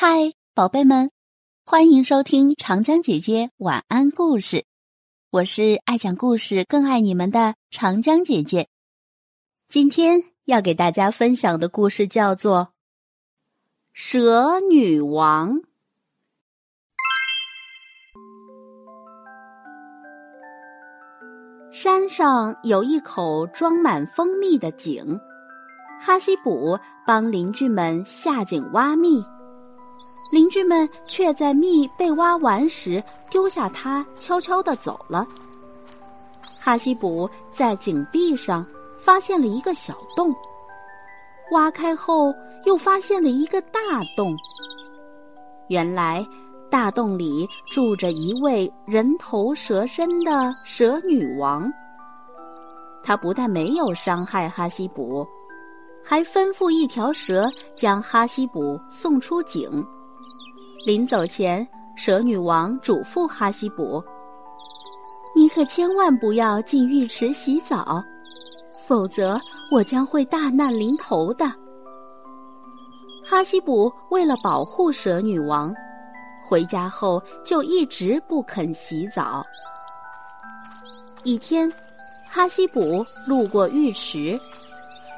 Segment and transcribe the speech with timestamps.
[0.00, 1.10] 嗨，宝贝们，
[1.66, 4.64] 欢迎收听长江姐姐晚安故事。
[5.30, 8.68] 我是爱讲故事、更爱你们的长江姐姐。
[9.66, 12.58] 今天要给大家分享的故事叫做
[13.92, 15.56] 《蛇女王》。
[21.72, 25.18] 山上有一口装满蜂蜜的井，
[26.00, 29.20] 哈希卜帮邻居们下井挖蜜。
[30.30, 35.26] 邻居们却在蜜被挖完时丢下它，悄悄地走了。
[36.58, 38.64] 哈希卜在井壁上
[38.98, 40.30] 发现了一个小洞，
[41.52, 42.34] 挖开后
[42.66, 43.80] 又发现了一个大
[44.16, 44.36] 洞。
[45.68, 46.26] 原来
[46.70, 51.70] 大洞里住着一位人头蛇身的蛇女王。
[53.02, 55.26] 她不但没有伤害哈希卜，
[56.04, 59.82] 还吩咐一条蛇将哈希卜送出井。
[60.86, 64.02] 临走前，蛇女王嘱咐哈希卜
[65.34, 68.02] ：“你可千万不要进浴池洗澡，
[68.86, 69.40] 否则
[69.72, 71.52] 我将会大难临头的。”
[73.26, 75.74] 哈希卜为了保护蛇女王，
[76.48, 79.42] 回家后就一直不肯洗澡。
[81.24, 81.70] 一天，
[82.30, 84.40] 哈希卜路过浴池，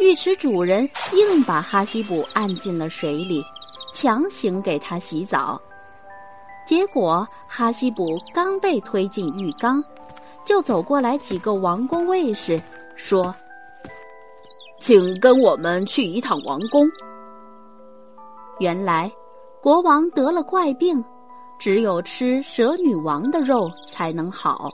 [0.00, 3.42] 浴池主人硬把哈希卜按进了水里。
[3.94, 5.58] 强行给他洗澡，
[6.66, 9.82] 结果哈希卜刚被推进浴缸，
[10.44, 12.60] 就走过来几个王宫卫士，
[12.96, 13.32] 说
[14.80, 16.90] ：“请跟我们去一趟王宫。”
[18.58, 19.08] 原来，
[19.62, 21.02] 国王得了怪病，
[21.56, 24.72] 只有吃蛇女王的肉才能好。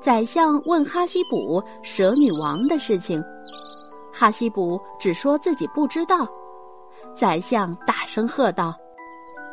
[0.00, 3.22] 宰相问哈希卜蛇女王的事情，
[4.10, 6.26] 哈希卜只说自己不知道。
[7.14, 8.74] 宰相大声喝道：“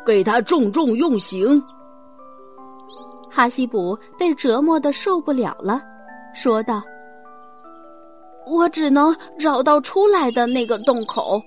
[0.06, 1.62] 给他重重用刑！”
[3.30, 5.80] 哈希卜被折磨的受不了了，
[6.34, 6.82] 说道
[8.46, 11.40] ：“我只能找到出来的那个洞口。”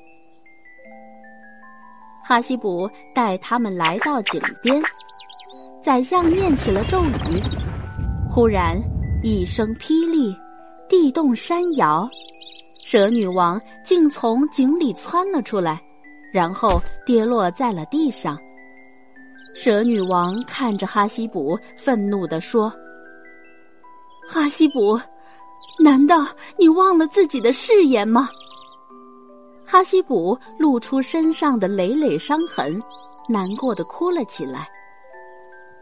[2.23, 4.81] 哈希卜带他们来到井边，
[5.81, 7.41] 宰相念起了咒语，
[8.29, 8.79] 忽然
[9.23, 10.33] 一声霹雳，
[10.87, 12.07] 地动山摇，
[12.85, 15.81] 蛇女王竟从井里窜了出来。
[16.31, 18.37] 然后跌落在了地上。
[19.55, 22.71] 蛇女王看着哈希卜，愤怒地说
[24.27, 24.99] ：“哈希卜，
[25.83, 26.25] 难道
[26.57, 28.29] 你忘了自己的誓言吗？”
[29.67, 32.79] 哈希卜露出身上的累累伤痕，
[33.29, 34.69] 难过的哭了起来。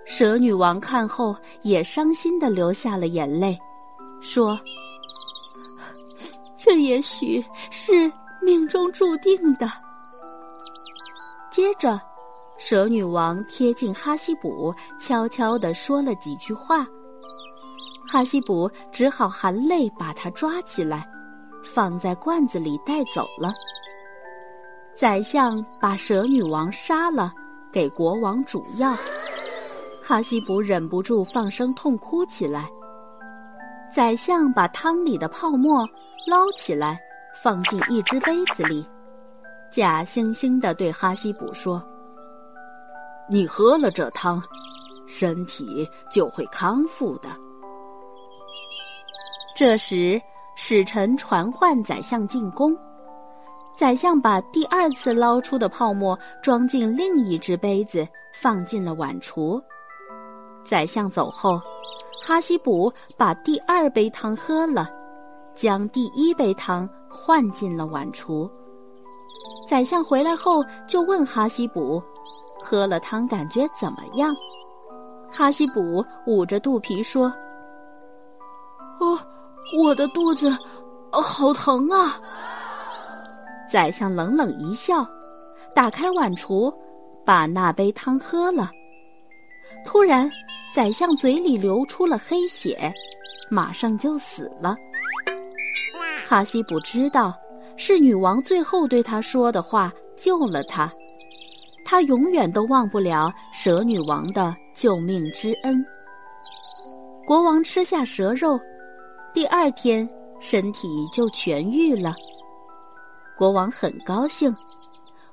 [0.05, 3.57] 蛇女王看后也伤心的流下了眼泪，
[4.19, 4.59] 说
[6.57, 8.11] ：“这也许是
[8.41, 9.69] 命中注定的。”
[11.59, 11.99] 接着，
[12.57, 16.87] 蛇女王贴近哈希卜，悄悄地说了几句话。
[18.07, 21.05] 哈希卜只好含泪把她抓起来，
[21.61, 23.51] 放在罐子里带走了。
[24.95, 27.33] 宰相把蛇女王杀了，
[27.73, 28.95] 给国王煮药。
[30.01, 32.69] 哈希卜忍不住放声痛哭起来。
[33.93, 35.85] 宰相把汤里的泡沫
[36.25, 36.97] 捞起来，
[37.43, 38.87] 放进一只杯子里。
[39.71, 41.81] 假惺惺的对哈希卜说
[43.29, 44.41] ：“你喝了这汤，
[45.07, 47.29] 身体就会康复的。”
[49.55, 50.19] 这时，
[50.55, 52.75] 使臣传唤宰相进宫。
[53.75, 59.61] 宰相把第二次捞出的泡沫装进另一只杯子，放进了碗橱。
[60.65, 61.61] 宰相走后，
[62.21, 64.89] 哈希卜把第二杯汤喝了，
[65.55, 68.49] 将第一杯汤换进了碗橱。
[69.69, 72.01] 宰相回来后就问哈希卜
[72.59, 74.35] ：“喝了汤感觉怎么样？”
[75.31, 77.31] 哈希卜捂着肚皮说
[78.99, 79.19] ：“哦，
[79.79, 80.49] 我的肚子
[81.11, 82.19] 好疼啊！”
[83.71, 85.05] 宰相冷冷一笑，
[85.75, 86.73] 打开碗橱，
[87.23, 88.71] 把那杯汤喝了。
[89.85, 90.27] 突然，
[90.73, 92.91] 宰相嘴里流出了黑血，
[93.51, 94.75] 马上就死了。
[96.25, 97.31] 哈希卜知道。
[97.81, 100.87] 是女王最后对他说的话救了他，
[101.85, 105.81] 他永远都忘不了蛇女王的救命之恩。
[107.25, 108.59] 国王吃下蛇肉，
[109.33, 110.07] 第二天
[110.41, 112.13] 身体就痊愈了。
[113.37, 114.53] 国王很高兴，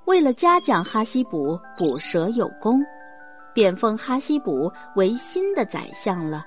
[0.04, 2.80] 为了嘉奖哈希卜捕蛇有功，
[3.52, 6.46] 便封哈希卜为新的宰相了。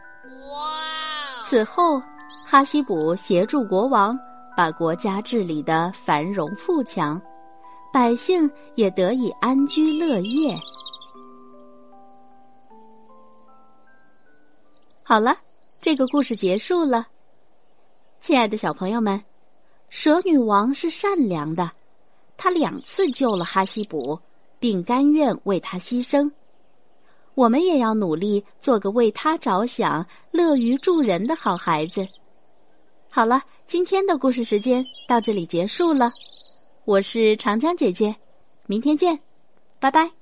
[0.50, 1.44] 哇！
[1.44, 2.02] 此后，
[2.46, 4.18] 哈希卜协助国王。
[4.60, 7.18] 把国家治理的繁荣富强，
[7.94, 10.54] 百姓也得以安居乐业。
[15.02, 15.34] 好了，
[15.80, 17.08] 这个故事结束了。
[18.20, 19.24] 亲爱的小朋友们，
[19.88, 21.72] 蛇女王是善良的，
[22.36, 24.20] 她两次救了哈希卜，
[24.60, 26.30] 并甘愿为他牺牲。
[27.34, 32.06] 我们也要努力做个为他着想、乐于助人的好孩子。
[33.12, 36.12] 好了，今天的故事时间到这里结束了。
[36.86, 38.16] 我是长江姐姐，
[38.68, 39.20] 明天见，
[39.80, 40.19] 拜拜。